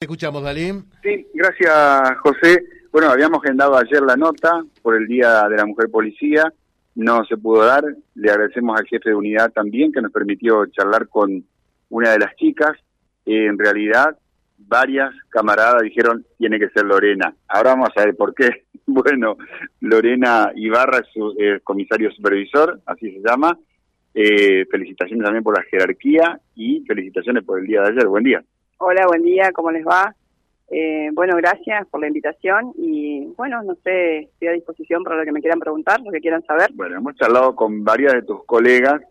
escuchamos, 0.00 0.42
Dalí. 0.42 0.72
Sí, 1.02 1.26
gracias, 1.34 2.18
José. 2.22 2.64
Bueno, 2.90 3.10
habíamos 3.10 3.44
agendado 3.44 3.76
ayer 3.76 4.00
la 4.00 4.16
nota 4.16 4.64
por 4.80 4.96
el 4.96 5.06
Día 5.06 5.46
de 5.46 5.56
la 5.58 5.66
Mujer 5.66 5.90
Policía. 5.90 6.50
No 6.94 7.22
se 7.26 7.36
pudo 7.36 7.66
dar. 7.66 7.84
Le 8.14 8.30
agradecemos 8.30 8.80
al 8.80 8.86
jefe 8.86 9.10
de 9.10 9.14
unidad 9.14 9.52
también 9.52 9.92
que 9.92 10.00
nos 10.00 10.10
permitió 10.10 10.64
charlar 10.68 11.06
con 11.08 11.44
una 11.90 12.12
de 12.12 12.18
las 12.18 12.34
chicas. 12.36 12.78
en 13.26 13.58
realidad, 13.58 14.16
varias 14.56 15.12
camaradas 15.28 15.82
dijeron 15.82 16.24
tiene 16.38 16.58
que 16.58 16.70
ser 16.70 16.86
Lorena. 16.86 17.34
Ahora 17.46 17.74
vamos 17.74 17.90
a 17.94 18.04
ver 18.04 18.16
por 18.16 18.34
qué. 18.34 18.48
Bueno, 18.86 19.36
Lorena 19.80 20.50
Ibarra 20.56 20.98
es 20.98 21.06
su 21.12 21.32
comisario 21.62 22.10
supervisor, 22.10 22.80
así 22.86 23.12
se 23.12 23.20
llama. 23.20 23.56
Eh, 24.14 24.64
felicitaciones 24.68 25.22
también 25.22 25.44
por 25.44 25.56
la 25.56 25.62
jerarquía 25.64 26.40
y 26.56 26.82
felicitaciones 26.88 27.44
por 27.44 27.60
el 27.60 27.66
día 27.66 27.82
de 27.82 27.90
ayer. 27.90 28.06
Buen 28.08 28.24
día. 28.24 28.42
Hola, 28.82 29.06
buen 29.06 29.22
día, 29.22 29.52
¿cómo 29.52 29.70
les 29.70 29.84
va? 29.86 30.16
Eh, 30.70 31.10
bueno, 31.12 31.36
gracias 31.36 31.86
por 31.88 32.00
la 32.00 32.06
invitación 32.06 32.72
y 32.78 33.26
bueno, 33.36 33.62
no 33.62 33.74
sé, 33.84 34.20
estoy 34.20 34.48
a 34.48 34.52
disposición 34.52 35.04
para 35.04 35.16
lo 35.16 35.24
que 35.26 35.32
me 35.32 35.42
quieran 35.42 35.60
preguntar, 35.60 36.00
lo 36.00 36.10
que 36.10 36.22
quieran 36.22 36.42
saber. 36.46 36.70
Bueno, 36.72 36.96
hemos 36.96 37.14
charlado 37.16 37.54
con 37.54 37.84
varias 37.84 38.14
de 38.14 38.22
tus 38.22 38.42
colegas, 38.46 39.02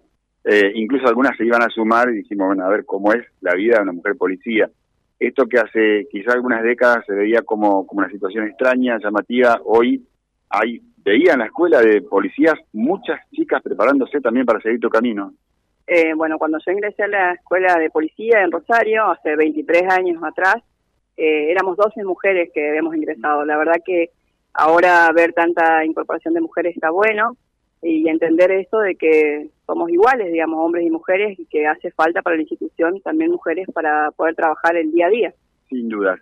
eh, 0.43 0.71
incluso 0.73 1.07
algunas 1.07 1.37
se 1.37 1.45
iban 1.45 1.61
a 1.61 1.69
sumar 1.69 2.09
y 2.09 2.15
dijimos, 2.15 2.47
bueno, 2.47 2.65
a 2.65 2.69
ver 2.69 2.83
cómo 2.83 3.13
es 3.13 3.23
la 3.41 3.53
vida 3.53 3.75
de 3.75 3.83
una 3.83 3.91
mujer 3.91 4.17
policía. 4.17 4.71
Esto 5.19 5.45
que 5.45 5.59
hace 5.59 6.07
quizás 6.11 6.33
algunas 6.33 6.63
décadas 6.63 7.05
se 7.05 7.13
veía 7.13 7.43
como, 7.43 7.85
como 7.85 7.99
una 7.99 8.09
situación 8.09 8.47
extraña, 8.47 8.97
llamativa, 8.97 9.61
hoy 9.65 10.03
hay, 10.49 10.81
veía 11.05 11.33
en 11.33 11.39
la 11.39 11.45
escuela 11.45 11.79
de 11.79 12.01
policías 12.01 12.55
muchas 12.73 13.19
chicas 13.29 13.61
preparándose 13.61 14.19
también 14.19 14.47
para 14.47 14.61
seguir 14.61 14.79
tu 14.79 14.89
camino. 14.89 15.31
Eh, 15.91 16.13
bueno, 16.13 16.37
cuando 16.37 16.59
yo 16.63 16.71
ingresé 16.71 17.01
a 17.01 17.07
la 17.07 17.31
escuela 17.33 17.79
de 17.79 17.89
policía 17.89 18.43
en 18.43 18.51
Rosario, 18.51 19.05
hace 19.05 19.35
23 19.35 19.89
años 19.89 20.23
atrás, 20.23 20.57
eh, 21.17 21.49
éramos 21.49 21.77
12 21.77 22.03
mujeres 22.03 22.51
que 22.53 22.69
habíamos 22.69 22.95
ingresado. 22.95 23.43
La 23.43 23.57
verdad 23.57 23.81
que 23.83 24.11
ahora 24.53 25.11
ver 25.15 25.33
tanta 25.33 25.83
incorporación 25.83 26.35
de 26.35 26.41
mujeres 26.41 26.75
está 26.75 26.91
bueno 26.91 27.35
y 27.81 28.07
entender 28.07 28.51
eso 28.51 28.77
de 28.77 28.97
que 28.97 29.49
somos 29.65 29.89
iguales, 29.89 30.31
digamos, 30.31 30.59
hombres 30.59 30.85
y 30.85 30.91
mujeres, 30.91 31.39
y 31.39 31.47
que 31.47 31.65
hace 31.65 31.89
falta 31.89 32.21
para 32.21 32.35
la 32.35 32.43
institución 32.43 33.01
también 33.01 33.31
mujeres 33.31 33.67
para 33.73 34.11
poder 34.11 34.35
trabajar 34.35 34.75
el 34.75 34.91
día 34.91 35.07
a 35.07 35.09
día. 35.09 35.33
Sin 35.69 35.89
duda. 35.89 36.19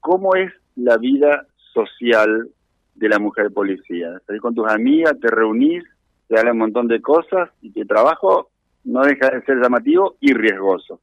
¿Cómo 0.00 0.34
es 0.34 0.52
la 0.74 0.96
vida 0.96 1.46
social 1.72 2.48
de 2.96 3.08
la 3.08 3.20
mujer 3.20 3.52
policía? 3.52 4.20
Salís 4.26 4.42
con 4.42 4.56
tus 4.56 4.68
amigas, 4.68 5.14
te 5.20 5.28
reunís, 5.28 5.84
te 6.26 6.36
hablan 6.36 6.54
un 6.54 6.58
montón 6.58 6.88
de 6.88 7.00
cosas 7.00 7.50
y 7.62 7.70
tu 7.70 7.86
trabajo 7.86 8.50
no 8.84 9.02
deja 9.02 9.30
de 9.30 9.42
ser 9.42 9.56
llamativo 9.60 10.16
y 10.20 10.32
riesgoso. 10.32 11.00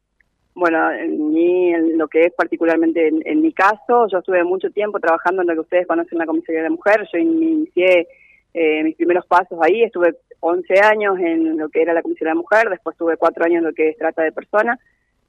Bueno, 0.54 0.92
en, 0.92 1.34
mí, 1.34 1.74
en 1.74 1.98
lo 1.98 2.08
que 2.08 2.26
es 2.26 2.34
particularmente 2.34 3.08
en, 3.08 3.42
mi 3.42 3.54
caso, 3.54 4.08
yo 4.12 4.20
estuve 4.20 4.44
mucho 4.44 4.70
tiempo 4.70 5.00
trabajando 5.00 5.42
en 5.42 5.48
lo 5.48 5.54
que 5.54 5.62
ustedes 5.62 5.88
conocen 5.88 6.18
la 6.18 6.26
Comisaría 6.26 6.62
de 6.62 6.70
la 6.70 6.76
Mujer, 6.76 7.08
yo 7.12 7.20
inicié 7.20 8.08
eh, 8.54 8.84
mis 8.84 8.96
primeros 8.96 9.26
pasos 9.26 9.58
ahí, 9.62 9.84
estuve 9.84 10.18
11 10.42 10.80
años 10.82 11.18
en 11.20 11.58
lo 11.58 11.70
que 11.70 11.82
era 11.82 11.94
la 11.94 12.02
Comisaría 12.02 12.32
de 12.32 12.36
la 12.36 12.42
Mujer, 12.42 12.70
después 12.70 12.98
tuve 12.98 13.16
4 13.16 13.46
años 13.46 13.60
en 13.60 13.64
lo 13.64 13.73
que 13.73 13.90
es 13.90 13.98
trata 13.98 14.23
de 14.23 14.34
personas, 14.34 14.78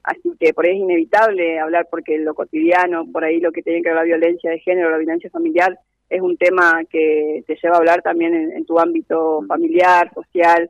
así 0.02 0.32
que 0.40 0.52
por 0.52 0.66
ahí 0.66 0.72
es 0.72 0.82
inevitable 0.82 1.60
hablar 1.60 1.86
porque 1.88 2.18
lo 2.18 2.34
cotidiano, 2.34 3.06
por 3.10 3.24
ahí 3.24 3.38
lo 3.38 3.52
que 3.52 3.62
tiene 3.62 3.80
que 3.80 3.90
ver 3.90 3.98
la 3.98 4.02
violencia 4.02 4.50
de 4.50 4.58
género, 4.58 4.90
la 4.90 4.98
violencia 4.98 5.30
familiar, 5.30 5.78
es 6.10 6.20
un 6.20 6.36
tema 6.36 6.82
que 6.90 7.44
te 7.46 7.56
lleva 7.62 7.76
a 7.76 7.78
hablar 7.78 8.02
también 8.02 8.34
en 8.34 8.66
tu 8.66 8.78
ámbito 8.78 9.40
familiar, 9.46 10.12
social, 10.12 10.68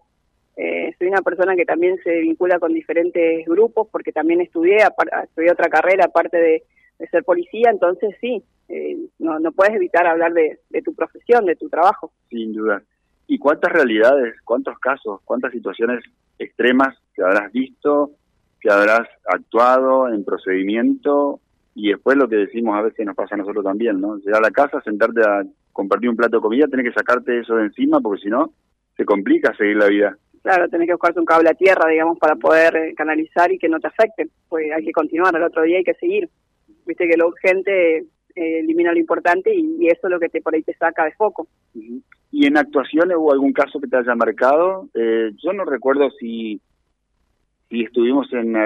eh, 0.56 0.94
soy 0.98 1.08
una 1.08 1.22
persona 1.22 1.56
que 1.56 1.64
también 1.64 1.98
se 2.04 2.20
vincula 2.20 2.58
con 2.58 2.74
diferentes 2.74 3.46
grupos 3.46 3.88
porque 3.90 4.12
también 4.12 4.40
estudié, 4.40 4.78
estudié 5.24 5.50
otra 5.50 5.68
carrera 5.68 6.06
aparte 6.06 6.36
de, 6.36 6.62
ser 7.10 7.24
policía, 7.24 7.68
entonces 7.70 8.14
sí, 8.20 8.44
eh, 8.68 8.96
no, 9.18 9.40
no 9.40 9.50
puedes 9.50 9.74
evitar 9.74 10.06
hablar 10.06 10.32
de, 10.34 10.60
tu 10.84 10.94
profesión, 10.94 11.44
de 11.46 11.56
tu 11.56 11.68
trabajo. 11.68 12.12
Sin 12.30 12.52
duda. 12.52 12.80
¿Y 13.26 13.38
cuántas 13.38 13.72
realidades, 13.72 14.36
cuántos 14.44 14.78
casos, 14.78 15.20
cuántas 15.24 15.50
situaciones 15.50 16.04
extremas 16.38 16.96
que 17.12 17.22
habrás 17.22 17.50
visto, 17.50 18.12
que 18.60 18.70
habrás 18.70 19.08
actuado 19.24 20.08
en 20.08 20.24
procedimiento 20.24 21.40
y 21.74 21.88
después 21.88 22.16
lo 22.16 22.28
que 22.28 22.36
decimos 22.36 22.76
a 22.76 22.82
veces 22.82 23.04
nos 23.04 23.16
pasa 23.16 23.34
a 23.34 23.38
nosotros 23.38 23.64
también, 23.64 24.00
¿no? 24.00 24.18
Llegar 24.18 24.38
a 24.38 24.48
la 24.48 24.50
casa, 24.52 24.80
sentarte 24.82 25.22
a 25.22 25.42
compartir 25.72 26.08
un 26.08 26.16
plato 26.16 26.36
de 26.36 26.42
comida, 26.42 26.68
tenés 26.68 26.86
que 26.86 26.98
sacarte 27.00 27.40
eso 27.40 27.56
de 27.56 27.64
encima 27.64 28.00
porque 28.00 28.22
si 28.22 28.28
no, 28.28 28.52
se 28.96 29.04
complica 29.04 29.56
seguir 29.56 29.76
la 29.76 29.88
vida 29.88 30.16
claro, 30.42 30.68
tenés 30.68 30.86
que 30.86 30.94
buscarte 30.94 31.20
un 31.20 31.26
cable 31.26 31.48
a 31.48 31.54
tierra, 31.54 31.88
digamos, 31.88 32.18
para 32.18 32.36
poder 32.36 32.76
eh, 32.76 32.94
canalizar 32.94 33.50
y 33.52 33.58
que 33.58 33.68
no 33.68 33.80
te 33.80 33.86
afecte. 33.86 34.28
Pues 34.48 34.70
hay 34.72 34.84
que 34.84 34.92
continuar, 34.92 35.34
al 35.34 35.44
otro 35.44 35.62
día 35.62 35.78
hay 35.78 35.84
que 35.84 35.94
seguir. 35.94 36.28
Viste 36.84 37.08
que 37.08 37.16
lo 37.16 37.28
urgente 37.28 37.98
eh, 37.98 38.04
elimina 38.34 38.92
lo 38.92 38.98
importante 38.98 39.54
y, 39.54 39.86
eso 39.86 40.06
es 40.06 40.10
lo 40.10 40.20
que 40.20 40.28
te 40.28 40.42
por 40.42 40.54
ahí 40.54 40.62
te 40.62 40.74
saca 40.74 41.04
de 41.04 41.12
foco. 41.12 41.46
¿Y 41.74 42.46
en 42.46 42.56
actuaciones 42.56 43.16
hubo 43.16 43.32
algún 43.32 43.52
caso 43.52 43.80
que 43.80 43.86
te 43.86 43.96
haya 43.96 44.14
marcado? 44.14 44.88
Eh, 44.94 45.30
yo 45.42 45.52
no 45.52 45.64
recuerdo 45.64 46.10
si, 46.18 46.60
si 47.68 47.82
estuvimos 47.82 48.32
en, 48.32 48.56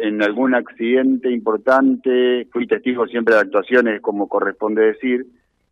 en 0.00 0.22
algún 0.22 0.54
accidente 0.54 1.30
importante, 1.30 2.48
fui 2.52 2.66
testigo 2.66 3.06
siempre 3.06 3.34
de 3.34 3.42
actuaciones, 3.42 4.00
como 4.00 4.28
corresponde 4.28 4.86
decir, 4.86 5.26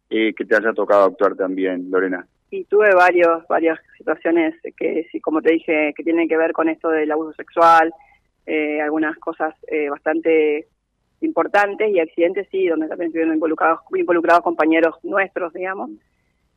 que 0.09 0.45
te 0.45 0.55
haya 0.55 0.73
tocado 0.73 1.07
actuar 1.07 1.35
también, 1.35 1.91
Lorena. 1.91 2.25
Y 2.53 2.63
tuve 2.67 2.95
varios, 2.95 3.45
varias 3.49 3.81
situaciones 4.05 4.55
que, 4.77 5.07
como 5.23 5.41
te 5.41 5.53
dije, 5.53 5.95
que 5.97 6.05
tienen 6.05 6.29
que 6.29 6.37
ver 6.37 6.53
con 6.53 6.69
esto 6.69 6.91
del 6.91 7.11
abuso 7.11 7.33
sexual, 7.33 7.93
eh, 8.47 8.81
algunas 8.83 9.17
cosas 9.19 9.55
eh, 9.69 9.89
bastante 9.89 10.67
importantes 11.21 11.91
y 11.91 11.99
accidentes, 11.99 12.47
sí, 12.51 12.67
donde 12.67 12.89
también 12.89 13.09
estuvieron 13.09 13.35
involucrados, 13.35 13.81
involucrados 13.95 14.43
compañeros 14.43 14.97
nuestros, 15.03 15.55
digamos, 15.55 15.91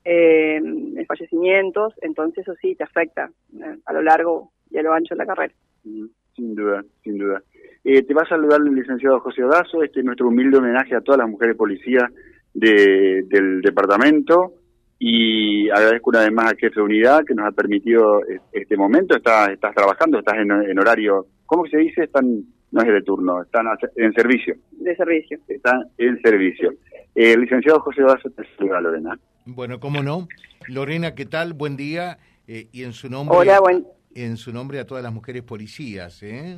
eh, 0.04 0.60
fallecimientos, 1.08 1.94
entonces 2.02 2.40
eso 2.40 2.54
sí 2.62 2.76
te 2.76 2.84
afecta 2.84 3.30
eh, 3.54 3.78
a 3.86 3.94
lo 3.94 4.02
largo 4.02 4.52
y 4.70 4.78
a 4.78 4.84
lo 4.84 4.92
ancho 4.92 5.16
de 5.16 5.20
la 5.20 5.26
carrera. 5.26 5.54
Sin 5.84 6.56
duda, 6.56 6.84
sin 7.04 7.18
duda. 7.18 7.42
te 7.84 8.14
va 8.14 8.24
a 8.24 8.30
saludar 8.30 8.60
el 8.60 8.76
licenciado 8.76 9.22
José 9.22 9.44
Odazo, 9.44 9.82
este 9.84 10.00
es 10.00 10.06
nuestro 10.06 10.28
humilde 10.28 10.58
homenaje 10.58 10.96
a 10.96 11.02
todas 11.02 11.20
las 11.20 11.30
mujeres 11.30 11.56
policías 11.56 12.12
de, 12.54 13.24
del 13.28 13.62
departamento 13.62 14.54
y 15.00 15.70
agradezco 15.70 16.10
una 16.10 16.22
vez 16.22 16.32
más 16.32 16.48
al 16.48 16.58
jefe 16.58 16.76
de 16.76 16.82
unidad 16.82 17.24
que 17.26 17.36
nos 17.36 17.48
ha 17.48 17.52
permitido 17.52 18.22
este 18.52 18.76
momento. 18.76 19.16
Estás, 19.16 19.50
estás 19.50 19.76
trabajando, 19.76 20.20
estás 20.20 20.38
en, 20.38 20.80
horario, 20.80 21.28
¿cómo 21.46 21.66
se 21.68 21.78
dice? 21.78 22.06
Están, 22.06 22.44
no 22.72 22.82
es 22.82 22.88
de 22.88 23.02
turno, 23.04 23.44
están 23.44 23.68
en 23.96 24.14
servicio. 24.14 24.56
De 24.72 24.96
servicio. 24.96 25.38
Están 25.48 25.86
en 25.98 26.20
servicio. 26.22 26.74
el 27.14 27.42
licenciado 27.42 27.80
José 27.82 28.02
Basso 28.02 28.30
te 28.32 28.44
saluda, 28.58 28.82
Lorena. 28.82 29.20
Bueno, 29.46 29.80
cómo 29.80 30.02
no. 30.02 30.28
Lorena, 30.68 31.14
¿qué 31.14 31.26
tal? 31.26 31.54
Buen 31.54 31.78
día. 31.78 32.18
Eh, 32.48 32.68
y 32.72 32.84
en 32.84 32.94
su 32.94 33.10
nombre, 33.10 33.38
Hola, 33.38 33.60
buen... 33.60 33.86
en 34.16 34.38
su 34.38 34.52
nombre 34.52 34.80
a 34.80 34.86
todas 34.86 35.04
las 35.04 35.14
mujeres 35.14 35.44
policías, 35.44 36.24
¿eh? 36.24 36.58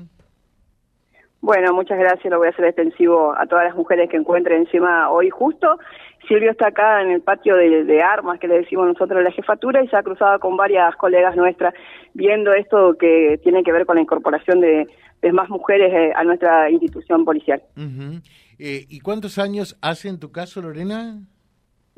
Bueno, 1.42 1.74
muchas 1.74 1.98
gracias. 1.98 2.30
Lo 2.30 2.38
voy 2.38 2.48
a 2.48 2.52
hacer 2.52 2.66
extensivo 2.66 3.34
a 3.38 3.46
todas 3.48 3.66
las 3.66 3.76
mujeres 3.76 4.10
que 4.10 4.18
encuentren 4.18 4.62
encima 4.62 5.10
hoy 5.10 5.30
justo. 5.30 5.80
Silvio 6.28 6.52
está 6.52 6.68
acá 6.68 7.02
en 7.02 7.12
el 7.12 7.22
patio 7.22 7.56
de, 7.56 8.02
armas 8.02 8.40
que 8.40 8.48
le 8.48 8.60
decimos 8.60 8.88
nosotros 8.88 9.24
la 9.24 9.32
jefatura 9.32 9.84
y 9.84 9.88
se 9.88 9.96
ha 9.96 10.04
cruzado 10.04 10.40
con 10.40 10.58
varias 10.58 10.96
colegas 10.96 11.36
nuestras 11.36 11.74
viendo 12.14 12.54
esto 12.54 12.96
que 13.00 13.40
tiene 13.44 13.64
que 13.64 13.72
ver 13.72 13.86
con 13.86 13.96
la 13.96 14.02
incorporación 14.02 14.62
de, 14.62 14.88
más 15.32 15.50
mujeres 15.50 15.92
eh, 15.94 16.12
a 16.16 16.24
nuestra 16.24 16.70
institución 16.70 17.26
policial. 17.26 17.62
Eh, 18.58 18.86
¿Y 18.88 19.00
cuántos 19.00 19.38
años 19.38 19.78
hace 19.82 20.10
en 20.10 20.20
tu 20.20 20.32
caso, 20.32 20.62
Lorena? 20.62 21.20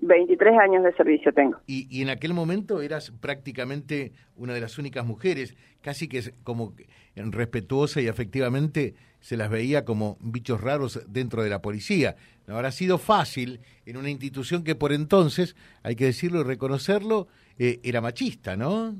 23 0.01 0.57
años 0.59 0.83
de 0.83 0.93
servicio 0.93 1.31
tengo. 1.31 1.59
Y, 1.67 1.87
y, 1.89 2.01
en 2.01 2.09
aquel 2.09 2.33
momento 2.33 2.81
eras 2.81 3.11
prácticamente 3.21 4.11
una 4.35 4.53
de 4.53 4.61
las 4.61 4.77
únicas 4.77 5.05
mujeres, 5.05 5.55
casi 5.81 6.07
que 6.07 6.21
como 6.43 6.73
respetuosa 7.15 8.01
y 8.01 8.07
efectivamente 8.07 8.95
se 9.19 9.37
las 9.37 9.49
veía 9.49 9.85
como 9.85 10.17
bichos 10.19 10.61
raros 10.61 11.05
dentro 11.07 11.43
de 11.43 11.49
la 11.49 11.61
policía. 11.61 12.15
No 12.47 12.55
habrá 12.55 12.71
sido 12.71 12.97
fácil 12.97 13.61
en 13.85 13.97
una 13.97 14.09
institución 14.09 14.63
que 14.63 14.75
por 14.75 14.91
entonces, 14.91 15.55
hay 15.83 15.95
que 15.95 16.05
decirlo 16.05 16.41
y 16.41 16.43
reconocerlo, 16.43 17.27
eh, 17.59 17.79
era 17.83 18.01
machista, 18.01 18.57
¿no? 18.57 18.95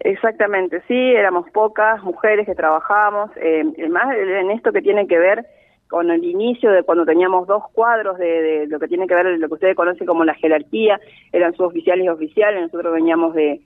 Exactamente, 0.00 0.82
sí, 0.86 0.94
éramos 0.94 1.48
pocas 1.50 2.02
mujeres 2.02 2.46
que 2.46 2.54
trabajábamos, 2.54 3.30
eh, 3.36 3.64
más 3.88 4.14
en 4.14 4.50
esto 4.50 4.72
que 4.72 4.82
tiene 4.82 5.06
que 5.06 5.18
ver 5.18 5.46
con 5.88 6.10
el 6.10 6.24
inicio 6.24 6.70
de 6.72 6.82
cuando 6.82 7.04
teníamos 7.04 7.46
dos 7.46 7.64
cuadros 7.72 8.18
de, 8.18 8.66
lo 8.68 8.78
que 8.78 8.88
tiene 8.88 9.06
que 9.06 9.14
ver 9.14 9.26
lo 9.38 9.48
que 9.48 9.54
ustedes 9.54 9.76
conocen 9.76 10.06
como 10.06 10.24
la 10.24 10.34
jerarquía, 10.34 11.00
eran 11.32 11.54
suboficiales 11.54 12.04
y 12.04 12.08
oficiales, 12.08 12.62
nosotros 12.62 12.92
veníamos 12.92 13.34
de, 13.34 13.60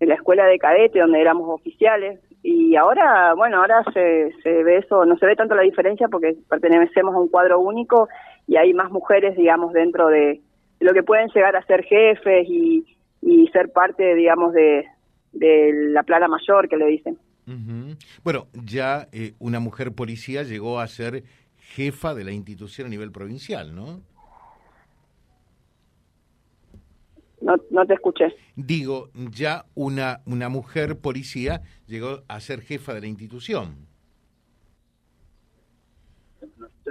la 0.00 0.14
escuela 0.14 0.46
de 0.46 0.58
cadete 0.58 1.00
donde 1.00 1.20
éramos 1.20 1.48
oficiales 1.48 2.20
y 2.42 2.76
ahora, 2.76 3.34
bueno, 3.34 3.58
ahora 3.58 3.82
se, 3.92 4.32
se 4.42 4.62
ve 4.62 4.78
eso, 4.78 5.04
no 5.04 5.16
se 5.16 5.26
ve 5.26 5.34
tanto 5.34 5.54
la 5.54 5.62
diferencia 5.62 6.08
porque 6.08 6.36
pertenecemos 6.48 7.14
a 7.14 7.18
un 7.18 7.28
cuadro 7.28 7.58
único 7.58 8.08
y 8.46 8.56
hay 8.56 8.72
más 8.74 8.90
mujeres, 8.90 9.36
digamos, 9.36 9.72
dentro 9.72 10.08
de, 10.08 10.40
lo 10.78 10.92
que 10.92 11.02
pueden 11.02 11.28
llegar 11.34 11.56
a 11.56 11.64
ser 11.64 11.82
jefes 11.84 12.46
y, 12.48 12.84
y 13.22 13.48
ser 13.48 13.72
parte, 13.72 14.14
digamos, 14.14 14.52
de, 14.52 14.84
de 15.32 15.72
la 15.90 16.02
plana 16.02 16.28
mayor 16.28 16.68
que 16.68 16.76
le 16.76 16.86
dicen. 16.86 17.18
Bueno, 18.24 18.48
ya 18.52 19.06
eh, 19.12 19.34
una 19.38 19.60
mujer 19.60 19.92
policía 19.92 20.42
llegó 20.42 20.80
a 20.80 20.88
ser 20.88 21.22
jefa 21.74 22.14
de 22.14 22.24
la 22.24 22.32
institución 22.32 22.86
a 22.86 22.90
nivel 22.90 23.12
provincial, 23.12 23.74
¿no? 23.74 24.00
No, 27.40 27.54
no 27.70 27.86
te 27.86 27.94
escuché. 27.94 28.34
Digo, 28.56 29.10
ya 29.14 29.66
una, 29.74 30.20
una 30.24 30.48
mujer 30.48 30.98
policía 30.98 31.62
llegó 31.86 32.22
a 32.28 32.40
ser 32.40 32.62
jefa 32.62 32.94
de 32.94 33.02
la 33.02 33.06
institución. 33.06 33.86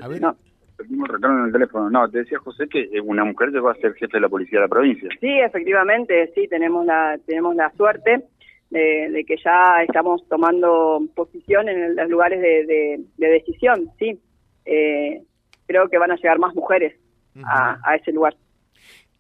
A 0.02 0.08
ver. 0.08 0.22
No. 0.22 0.38
en 0.80 1.46
el 1.46 1.52
teléfono. 1.52 1.90
No, 1.90 2.10
te 2.10 2.20
decía 2.20 2.38
José 2.40 2.68
que 2.68 2.88
una 3.04 3.24
mujer 3.24 3.50
llegó 3.50 3.70
a 3.70 3.76
ser 3.76 3.94
jefe 3.94 4.18
de 4.18 4.22
la 4.22 4.30
policía 4.30 4.60
de 4.60 4.66
la 4.66 4.70
provincia. 4.70 5.10
Sí, 5.20 5.30
efectivamente, 5.40 6.32
sí, 6.36 6.48
tenemos 6.48 6.86
la, 6.86 7.18
tenemos 7.26 7.56
la 7.56 7.72
suerte 7.72 8.26
de, 8.70 9.24
que 9.28 9.38
ya 9.44 9.84
estamos 9.84 10.28
tomando 10.28 11.02
posición 11.16 11.70
en 11.70 11.96
los 11.96 12.10
lugares 12.10 12.42
de, 12.42 13.04
decisión, 13.18 13.90
sí. 13.98 14.20
Eh, 14.66 15.24
creo 15.68 15.90
que 15.90 15.98
van 15.98 16.12
a 16.12 16.16
llegar 16.16 16.40
más 16.40 16.54
mujeres 16.56 16.96
a, 17.44 17.96
ese 17.96 18.12
lugar. 18.12 18.36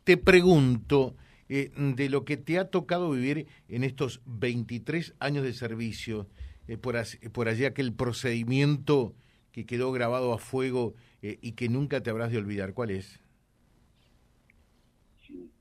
Te 0.03 0.17
pregunto, 0.17 1.15
eh, 1.49 1.71
de 1.75 2.09
lo 2.09 2.25
que 2.25 2.37
te 2.37 2.57
ha 2.59 2.69
tocado 2.69 3.11
vivir 3.11 3.47
en 3.67 3.83
estos 3.83 4.21
23 4.25 5.15
años 5.19 5.43
de 5.43 5.53
servicio, 5.53 6.27
eh, 6.67 6.77
por, 6.77 6.95
por 7.33 7.47
allí 7.47 7.65
aquel 7.65 7.93
procedimiento 7.93 9.13
que 9.51 9.65
quedó 9.65 9.91
grabado 9.91 10.33
a 10.33 10.37
fuego 10.37 10.93
y 11.21 11.53
que 11.53 11.69
nunca 11.69 12.01
te 12.01 12.11
habrás 12.11 12.31
de 12.31 12.37
olvidar, 12.37 12.73
¿cuál 12.73 12.91
es? 12.91 13.19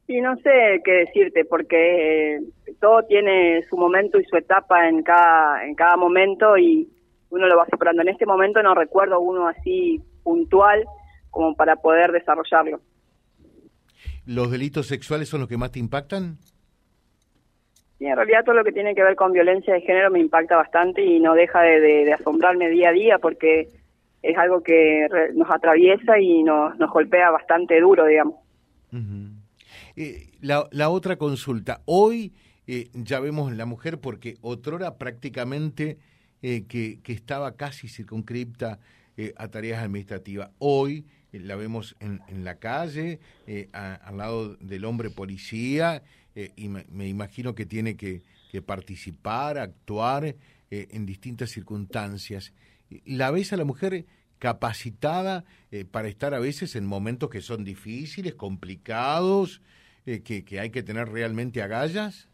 Y 0.06 0.20
no 0.20 0.36
sé 0.36 0.82
qué 0.84 0.92
decirte, 0.92 1.44
porque 1.46 2.38
todo 2.80 3.02
tiene 3.04 3.62
su 3.70 3.76
momento 3.76 4.20
y 4.20 4.24
su 4.24 4.36
etapa 4.36 4.88
en 4.88 5.02
cada, 5.02 5.64
en 5.64 5.74
cada 5.74 5.96
momento 5.96 6.58
y 6.58 6.88
uno 7.34 7.48
lo 7.48 7.56
va 7.56 7.66
superando. 7.70 8.02
En 8.02 8.08
este 8.08 8.26
momento 8.26 8.62
no 8.62 8.74
recuerdo 8.74 9.20
uno 9.20 9.48
así 9.48 10.00
puntual 10.22 10.84
como 11.30 11.54
para 11.54 11.76
poder 11.76 12.12
desarrollarlo. 12.12 12.80
¿Los 14.26 14.50
delitos 14.50 14.86
sexuales 14.86 15.28
son 15.28 15.40
los 15.40 15.48
que 15.48 15.56
más 15.56 15.72
te 15.72 15.80
impactan? 15.80 16.38
Sí, 17.98 18.06
en 18.06 18.16
realidad 18.16 18.44
todo 18.44 18.54
lo 18.54 18.64
que 18.64 18.72
tiene 18.72 18.94
que 18.94 19.02
ver 19.02 19.16
con 19.16 19.32
violencia 19.32 19.74
de 19.74 19.80
género 19.80 20.10
me 20.10 20.20
impacta 20.20 20.56
bastante 20.56 21.04
y 21.04 21.20
no 21.20 21.34
deja 21.34 21.60
de, 21.62 22.12
asombrarme 22.12 22.68
día 22.68 22.90
a 22.90 22.92
día 22.92 23.18
porque 23.18 23.68
es 24.22 24.38
algo 24.38 24.62
que 24.62 25.06
nos 25.34 25.50
atraviesa 25.50 26.18
y 26.18 26.42
nos, 26.42 26.78
nos 26.78 26.90
golpea 26.90 27.30
bastante 27.30 27.80
duro, 27.80 28.06
digamos. 28.06 28.36
Eh, 29.96 30.28
la, 30.40 30.66
la, 30.70 30.88
otra 30.88 31.16
consulta, 31.16 31.82
hoy 31.84 32.32
eh, 32.66 32.88
ya 32.94 33.20
vemos 33.20 33.52
la 33.52 33.66
mujer 33.66 34.00
porque 34.00 34.36
otrora 34.40 34.96
prácticamente 34.96 35.98
eh, 36.46 36.64
que, 36.68 37.00
que, 37.02 37.12
estaba 37.12 37.56
casi 37.56 37.88
circunscripta 37.88 38.78
a 39.36 39.48
tareas 39.48 39.80
administrativas. 39.80 40.50
Hoy 40.58 41.06
la 41.30 41.54
vemos 41.54 41.94
en, 42.00 42.20
en, 42.26 42.44
la 42.44 42.56
calle, 42.56 43.20
al 43.72 44.16
lado 44.16 44.56
del 44.56 44.84
hombre 44.84 45.08
policía, 45.08 46.02
y 46.56 46.68
me, 46.68 47.08
imagino 47.08 47.54
que 47.54 47.64
tiene 47.64 47.96
que, 47.96 48.22
que 48.50 48.60
participar, 48.60 49.58
actuar 49.58 50.34
en 50.70 51.06
distintas 51.06 51.50
circunstancias. 51.50 52.52
¿La 53.04 53.30
ves 53.30 53.52
a 53.52 53.56
la 53.56 53.64
mujer 53.64 54.04
capacitada 54.40 55.44
para 55.92 56.08
estar 56.08 56.34
a 56.34 56.40
veces 56.40 56.74
en 56.74 56.84
momentos 56.84 57.30
que 57.30 57.40
son 57.40 57.62
difíciles, 57.62 58.34
complicados, 58.34 59.60
eh, 60.06 60.20
que, 60.20 60.60
hay 60.60 60.70
que 60.70 60.82
tener 60.82 61.08
realmente 61.08 61.62
agallas? 61.62 62.28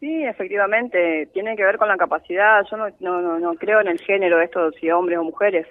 Sí, 0.00 0.24
efectivamente, 0.24 1.28
tiene 1.34 1.54
que 1.56 1.62
ver 1.62 1.76
con 1.76 1.88
la 1.88 1.98
capacidad. 1.98 2.64
Yo 2.70 2.78
no, 2.78 2.88
no, 3.00 3.38
no, 3.38 3.54
creo 3.54 3.82
en 3.82 3.88
el 3.88 4.00
género, 4.00 4.40
esto 4.40 4.72
si 4.72 4.90
hombres 4.90 5.18
o 5.18 5.24
mujeres. 5.24 5.66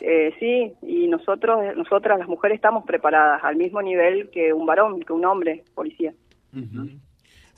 Eh, 0.00 0.32
sí, 0.38 0.72
y 0.86 1.08
nosotros, 1.08 1.76
nosotras 1.76 2.20
las 2.20 2.28
mujeres 2.28 2.54
estamos 2.54 2.84
preparadas 2.84 3.42
al 3.42 3.56
mismo 3.56 3.82
nivel 3.82 4.30
que 4.30 4.52
un 4.52 4.64
varón, 4.64 5.00
que 5.00 5.12
un 5.12 5.24
hombre 5.24 5.64
policía. 5.74 6.14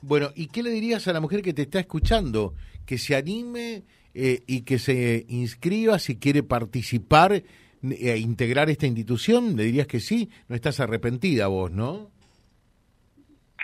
Bueno, 0.01 0.31
¿y 0.35 0.47
qué 0.47 0.63
le 0.63 0.71
dirías 0.71 1.07
a 1.07 1.13
la 1.13 1.21
mujer 1.21 1.43
que 1.43 1.53
te 1.53 1.63
está 1.63 1.81
escuchando? 1.81 2.55
Que 2.87 2.97
se 2.97 3.15
anime 3.15 3.83
eh, 4.15 4.41
y 4.47 4.63
que 4.63 4.79
se 4.79 5.27
inscriba 5.29 5.99
si 5.99 6.19
quiere 6.19 6.43
participar 6.43 7.33
a 7.33 8.17
integrar 8.17 8.71
esta 8.71 8.87
institución? 8.87 9.55
¿Le 9.55 9.65
dirías 9.65 9.87
que 9.87 10.01
sí? 10.01 10.31
No 10.49 10.57
estás 10.57 10.81
arrepentida 10.81 11.47
vos, 11.49 11.71
¿no? 11.71 12.11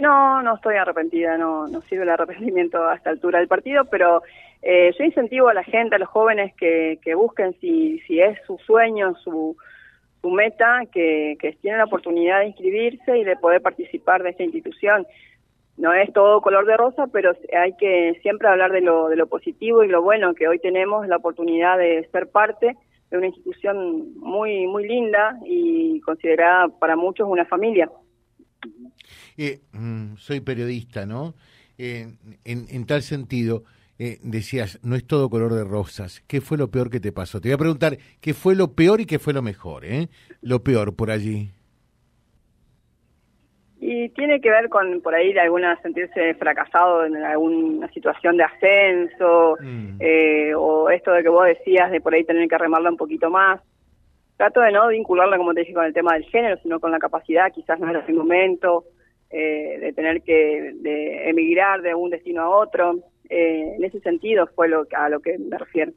No, 0.00 0.42
no 0.42 0.56
estoy 0.56 0.76
arrepentida, 0.76 1.38
no, 1.38 1.68
sirve 1.88 2.04
el 2.04 2.10
arrepentimiento 2.10 2.86
a 2.86 2.94
esta 2.94 3.10
altura 3.10 3.38
del 3.38 3.48
partido, 3.48 3.84
pero 3.86 4.22
eh, 4.62 4.92
yo 4.98 5.04
incentivo 5.04 5.48
a 5.48 5.54
la 5.54 5.64
gente, 5.64 5.96
a 5.96 5.98
los 5.98 6.08
jóvenes 6.08 6.54
que, 6.56 6.98
que 7.02 7.14
busquen 7.14 7.58
si, 7.60 7.98
si 8.00 8.20
es 8.20 8.38
su 8.46 8.58
sueño, 8.58 9.14
su, 9.24 9.56
su 10.20 10.30
meta, 10.30 10.82
que, 10.92 11.36
tienen 11.60 11.78
la 11.78 11.86
oportunidad 11.86 12.40
de 12.40 12.48
inscribirse 12.48 13.16
y 13.16 13.24
de 13.24 13.36
poder 13.36 13.62
participar 13.62 14.22
de 14.22 14.30
esta 14.30 14.42
institución. 14.42 15.06
No 15.78 15.92
es 15.92 16.12
todo 16.12 16.40
color 16.40 16.66
de 16.66 16.76
rosa, 16.76 17.06
pero 17.12 17.32
hay 17.58 17.74
que 17.76 18.18
siempre 18.22 18.48
hablar 18.48 18.72
de 18.72 18.80
lo, 18.80 19.08
de 19.08 19.16
lo 19.16 19.26
positivo 19.26 19.84
y 19.84 19.88
lo 19.88 20.02
bueno 20.02 20.34
que 20.34 20.48
hoy 20.48 20.58
tenemos 20.58 21.06
la 21.06 21.16
oportunidad 21.16 21.78
de 21.78 22.08
ser 22.12 22.28
parte 22.28 22.76
es 23.10 23.16
una 23.16 23.26
institución 23.28 24.14
muy 24.18 24.66
muy 24.66 24.86
linda 24.86 25.38
y 25.44 26.00
considerada 26.00 26.68
para 26.80 26.96
muchos 26.96 27.28
una 27.28 27.44
familia. 27.44 27.88
Eh, 29.36 29.60
mm, 29.72 30.16
soy 30.16 30.40
periodista, 30.40 31.06
¿no? 31.06 31.34
Eh, 31.78 32.06
en, 32.44 32.66
en, 32.70 32.86
tal 32.86 33.02
sentido, 33.02 33.64
eh, 33.98 34.18
decías, 34.22 34.78
no 34.82 34.96
es 34.96 35.06
todo 35.06 35.30
color 35.30 35.54
de 35.54 35.64
rosas. 35.64 36.22
¿Qué 36.26 36.40
fue 36.40 36.58
lo 36.58 36.70
peor 36.70 36.90
que 36.90 37.00
te 37.00 37.12
pasó? 37.12 37.40
Te 37.40 37.48
voy 37.48 37.54
a 37.54 37.58
preguntar, 37.58 37.98
¿qué 38.20 38.34
fue 38.34 38.54
lo 38.54 38.72
peor 38.72 39.00
y 39.00 39.06
qué 39.06 39.18
fue 39.18 39.32
lo 39.32 39.42
mejor? 39.42 39.84
Eh? 39.84 40.08
Lo 40.42 40.62
peor 40.62 40.94
por 40.96 41.10
allí. 41.10 41.50
Y 43.78 44.08
tiene 44.10 44.40
que 44.40 44.50
ver 44.50 44.68
con 44.68 45.00
por 45.02 45.14
ahí 45.14 45.32
de 45.32 45.40
alguna 45.40 45.80
sentirse 45.82 46.34
fracasado 46.34 47.04
en 47.04 47.16
alguna 47.16 47.88
situación 47.92 48.36
de 48.36 48.44
ascenso, 48.44 49.56
mm. 49.60 49.96
eh, 50.00 50.54
o 50.54 50.88
esto 50.90 51.12
de 51.12 51.22
que 51.22 51.28
vos 51.28 51.46
decías 51.46 51.90
de 51.90 52.00
por 52.00 52.14
ahí 52.14 52.24
tener 52.24 52.48
que 52.48 52.58
remarla 52.58 52.90
un 52.90 52.96
poquito 52.96 53.30
más. 53.30 53.60
Trato 54.36 54.60
de 54.60 54.72
no 54.72 54.88
vincularla, 54.88 55.38
como 55.38 55.54
te 55.54 55.60
dije, 55.60 55.72
con 55.72 55.84
el 55.84 55.94
tema 55.94 56.14
del 56.14 56.24
género, 56.24 56.58
sino 56.62 56.78
con 56.80 56.90
la 56.90 56.98
capacidad, 56.98 57.52
quizás 57.52 57.80
no 57.80 57.88
era 57.88 58.04
el 58.06 58.14
momento, 58.14 58.84
eh, 59.30 59.78
de 59.80 59.92
tener 59.92 60.22
que 60.22 60.74
de 60.80 61.28
emigrar 61.30 61.82
de 61.82 61.94
un 61.94 62.10
destino 62.10 62.42
a 62.42 62.50
otro. 62.50 63.00
Eh, 63.28 63.74
en 63.76 63.84
ese 63.84 64.00
sentido 64.00 64.46
fue 64.54 64.68
lo, 64.68 64.86
a 64.96 65.08
lo 65.08 65.20
que 65.20 65.38
me 65.38 65.58
refiero. 65.58 65.92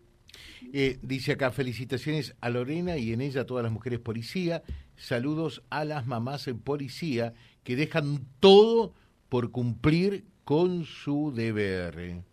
dice 1.01 1.33
acá, 1.33 1.51
felicitaciones 1.51 2.36
a 2.41 2.50
Lorena 2.50 2.97
y 2.97 3.13
en 3.13 3.21
ella 3.21 3.41
a 3.41 3.45
todas 3.45 3.63
las 3.63 3.71
mujeres 3.71 4.00
policía. 4.00 4.63
Saludos 4.95 5.63
a 5.69 5.85
las 5.85 6.07
mamás 6.07 6.47
en 6.47 6.59
policía 6.59 7.33
que 7.63 7.75
dejan 7.75 8.19
todo 8.40 8.94
por 9.30 9.52
cumplir 9.52 10.23
con 10.44 10.83
su 10.83 11.31
deber. 11.31 12.23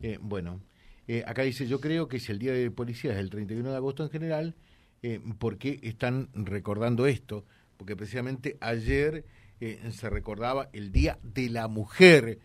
Eh, 0.00 0.18
bueno, 0.20 0.60
eh, 1.08 1.24
acá 1.26 1.42
dice, 1.42 1.66
yo 1.66 1.80
creo 1.80 2.08
que 2.08 2.18
es 2.18 2.28
el 2.28 2.38
Día 2.38 2.52
de 2.52 2.70
Policía, 2.70 3.12
es 3.12 3.18
el 3.18 3.30
31 3.30 3.70
de 3.70 3.76
agosto 3.76 4.02
en 4.02 4.10
general, 4.10 4.54
eh, 5.02 5.20
porque 5.38 5.78
están 5.82 6.28
recordando 6.34 7.06
esto? 7.06 7.44
Porque 7.76 7.96
precisamente 7.96 8.56
ayer 8.60 9.24
se 9.90 10.10
recordaba 10.10 10.70
el 10.72 10.90
Día 10.90 11.18
de 11.22 11.48
la 11.48 11.68
Mujer 11.68 12.38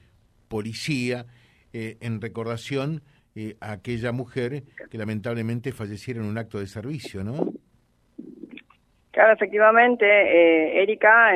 Policía, 0.48 1.26
en 1.74 2.22
recordación 2.22 3.02
a 3.60 3.72
aquella 3.72 4.12
mujer 4.12 4.62
que 4.92 5.00
lamentablemente 5.00 5.72
falleciera 5.72 6.20
en 6.20 6.28
un 6.28 6.38
acto 6.38 6.60
de 6.60 6.68
servicio, 6.68 7.24
¿no? 7.24 7.54
Claro, 9.10 9.34
efectivamente, 9.34 10.06
Erika 10.80 11.34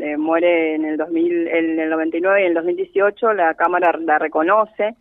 eh, 0.00 0.16
muere 0.16 0.76
en 0.76 0.86
el 0.86 0.96
2000, 0.96 1.48
en 1.48 1.78
el 1.78 1.90
99 1.90 2.40
y 2.40 2.44
en 2.44 2.48
el 2.48 2.54
2018, 2.54 3.34
la 3.34 3.52
Cámara 3.52 3.92
la 4.00 4.18
reconoce 4.18 4.96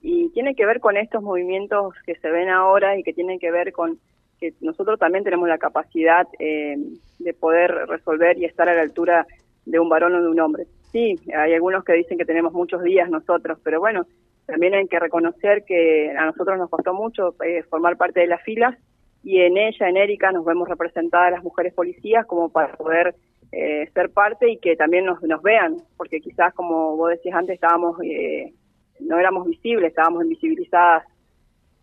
y 0.00 0.30
tiene 0.30 0.56
que 0.56 0.66
ver 0.66 0.80
con 0.80 0.96
estos 0.96 1.22
movimientos 1.22 1.94
que 2.04 2.16
se 2.16 2.28
ven 2.28 2.48
ahora 2.48 2.98
y 2.98 3.04
que 3.04 3.12
tienen 3.12 3.38
que 3.38 3.52
ver 3.52 3.70
con 3.70 4.00
que 4.42 4.54
nosotros 4.60 4.98
también 4.98 5.22
tenemos 5.22 5.48
la 5.48 5.58
capacidad 5.58 6.26
eh, 6.38 6.76
de 7.18 7.34
poder 7.34 7.70
resolver 7.86 8.36
y 8.38 8.44
estar 8.44 8.68
a 8.68 8.74
la 8.74 8.82
altura 8.82 9.26
de 9.64 9.78
un 9.78 9.88
varón 9.88 10.14
o 10.14 10.22
de 10.22 10.28
un 10.28 10.40
hombre. 10.40 10.66
Sí, 10.90 11.14
hay 11.32 11.54
algunos 11.54 11.84
que 11.84 11.92
dicen 11.92 12.18
que 12.18 12.24
tenemos 12.24 12.52
muchos 12.52 12.82
días 12.82 13.08
nosotros, 13.08 13.58
pero 13.62 13.78
bueno, 13.78 14.04
también 14.46 14.74
hay 14.74 14.88
que 14.88 14.98
reconocer 14.98 15.64
que 15.64 16.10
a 16.10 16.26
nosotros 16.26 16.58
nos 16.58 16.68
costó 16.68 16.92
mucho 16.92 17.36
eh, 17.44 17.62
formar 17.70 17.96
parte 17.96 18.20
de 18.20 18.26
las 18.26 18.42
filas 18.42 18.76
y 19.22 19.40
en 19.40 19.56
ella, 19.56 19.88
en 19.88 19.96
Erika, 19.96 20.32
nos 20.32 20.44
vemos 20.44 20.68
representadas 20.68 21.30
las 21.30 21.44
mujeres 21.44 21.72
policías 21.72 22.26
como 22.26 22.48
para 22.48 22.74
poder 22.74 23.14
eh, 23.52 23.88
ser 23.94 24.10
parte 24.10 24.50
y 24.50 24.58
que 24.58 24.74
también 24.74 25.04
nos, 25.04 25.22
nos 25.22 25.40
vean, 25.42 25.76
porque 25.96 26.20
quizás, 26.20 26.52
como 26.54 26.96
vos 26.96 27.10
decías 27.10 27.36
antes, 27.36 27.54
estábamos 27.54 27.96
eh, 28.02 28.52
no 29.00 29.18
éramos 29.18 29.46
visibles, 29.46 29.90
estábamos 29.90 30.24
invisibilizadas 30.24 31.04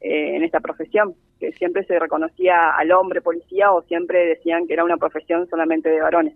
eh, 0.01 0.35
en 0.35 0.43
esta 0.43 0.59
profesión, 0.59 1.15
que 1.39 1.51
siempre 1.53 1.83
se 1.85 1.97
reconocía 1.97 2.71
al 2.71 2.91
hombre 2.91 3.21
policía 3.21 3.71
o 3.71 3.81
siempre 3.83 4.25
decían 4.25 4.67
que 4.67 4.73
era 4.73 4.83
una 4.83 4.97
profesión 4.97 5.47
solamente 5.49 5.89
de 5.89 6.01
varones. 6.01 6.35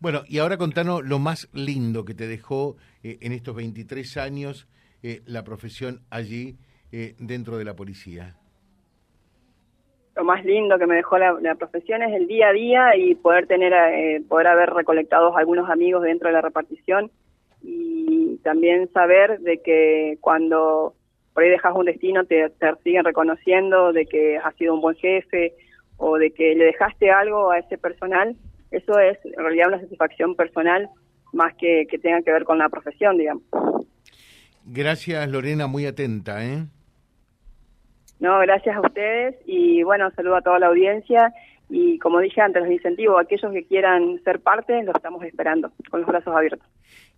Bueno, 0.00 0.22
y 0.26 0.38
ahora 0.38 0.56
contanos 0.56 1.04
lo 1.04 1.18
más 1.18 1.48
lindo 1.52 2.04
que 2.04 2.14
te 2.14 2.26
dejó 2.26 2.76
en 3.02 3.32
estos 3.32 3.54
23 3.54 4.16
años 4.16 4.66
la 5.26 5.44
profesión 5.44 6.00
allí 6.10 6.56
dentro 6.90 7.58
de 7.58 7.64
la 7.64 7.76
policía 7.76 8.34
lo 10.20 10.24
más 10.24 10.44
lindo 10.44 10.78
que 10.78 10.86
me 10.86 10.96
dejó 10.96 11.16
la, 11.16 11.54
profesión 11.54 12.02
es 12.02 12.12
el 12.12 12.26
día 12.26 12.48
a 12.48 12.52
día 12.52 12.96
y 12.96 13.14
poder 13.14 13.46
tener, 13.46 13.72
eh, 13.72 14.22
poder 14.28 14.48
haber 14.48 14.70
recolectado 14.70 15.34
algunos 15.36 15.70
amigos 15.70 16.02
dentro 16.02 16.28
de 16.28 16.34
la 16.34 16.42
repartición 16.42 17.10
y 17.62 18.36
también 18.42 18.92
saber 18.92 19.40
de 19.40 19.62
que 19.62 20.18
cuando 20.20 20.94
por 21.34 21.42
ahí 21.42 21.50
dejas 21.50 21.74
un 21.74 21.86
destino 21.86 22.24
te, 22.24 22.50
te 22.50 22.74
siguen 22.82 23.04
reconociendo 23.04 23.92
de 23.92 24.06
que 24.06 24.38
has 24.38 24.54
sido 24.56 24.74
un 24.74 24.80
buen 24.80 24.96
jefe 24.96 25.54
o 25.96 26.16
de 26.16 26.30
que 26.32 26.54
le 26.54 26.64
dejaste 26.64 27.10
algo 27.10 27.50
a 27.50 27.58
ese 27.58 27.78
personal, 27.78 28.36
eso 28.70 28.98
es 28.98 29.18
en 29.24 29.42
realidad 29.42 29.68
una 29.68 29.80
satisfacción 29.80 30.34
personal 30.34 30.88
más 31.32 31.54
que 31.54 31.86
que 31.88 31.98
tenga 31.98 32.22
que 32.22 32.32
ver 32.32 32.44
con 32.44 32.58
la 32.58 32.68
profesión, 32.68 33.18
digamos. 33.18 33.44
Gracias 34.64 35.28
Lorena, 35.28 35.66
muy 35.66 35.86
atenta, 35.86 36.44
¿eh? 36.44 36.64
No, 38.20 38.38
gracias 38.40 38.76
a 38.76 38.80
ustedes 38.80 39.36
y 39.46 39.82
bueno, 39.82 40.10
saludo 40.10 40.36
a 40.36 40.42
toda 40.42 40.58
la 40.58 40.66
audiencia 40.66 41.32
y 41.70 41.98
como 41.98 42.18
dije 42.20 42.40
antes, 42.40 42.62
los 42.62 42.70
incentivo 42.70 43.16
a 43.16 43.22
aquellos 43.22 43.52
que 43.52 43.64
quieran 43.64 44.20
ser 44.24 44.40
parte, 44.40 44.82
los 44.82 44.94
estamos 44.94 45.24
esperando 45.24 45.72
con 45.88 46.00
los 46.00 46.08
brazos 46.08 46.34
abiertos. 46.34 46.68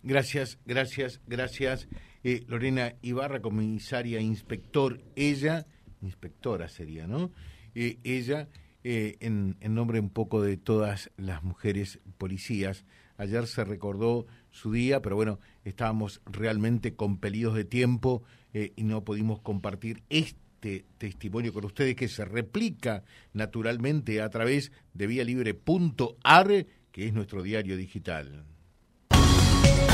Gracias, 0.03 0.59
gracias, 0.65 1.21
gracias. 1.27 1.89
Eh, 2.23 2.45
Lorena 2.47 2.95
Ibarra, 3.01 3.41
comisaria 3.41 4.21
inspector, 4.21 5.01
ella, 5.15 5.65
inspectora 6.01 6.69
sería, 6.69 7.05
¿no? 7.05 7.31
Eh, 7.75 7.99
ella, 8.03 8.47
eh, 8.83 9.17
en, 9.19 9.57
en 9.59 9.75
nombre 9.75 9.99
un 9.99 10.09
poco 10.09 10.41
de 10.41 10.55
todas 10.55 11.11
las 11.17 11.43
mujeres 11.43 11.99
policías, 12.17 12.85
ayer 13.17 13.45
se 13.47 13.65
recordó 13.65 14.25
su 14.51 14.71
día, 14.71 15.01
pero 15.01 15.17
bueno, 15.17 15.39
estábamos 15.65 16.21
realmente 16.25 16.95
compelidos 16.95 17.55
de 17.55 17.65
tiempo 17.65 18.23
y 18.53 18.83
no 18.83 19.03
pudimos 19.03 19.41
compartir 19.41 20.03
este 20.09 20.43
este 20.63 20.85
testimonio 20.97 21.51
con 21.51 21.65
ustedes 21.65 21.93
que 21.93 22.07
se 22.07 22.23
replica 22.23 23.03
naturalmente 23.33 24.21
a 24.21 24.29
través 24.29 24.71
de 24.93 25.07
vialibre.ar, 25.07 26.65
que 26.93 27.05
es 27.05 27.13
nuestro 27.13 27.43
diario 27.43 27.75
digital 27.75 28.45